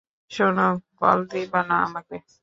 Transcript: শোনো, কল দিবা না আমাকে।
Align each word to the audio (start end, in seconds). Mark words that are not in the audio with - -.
শোনো, 0.31 0.67
কল 0.99 1.19
দিবা 1.31 1.61
না 1.69 1.75
আমাকে। 1.87 2.17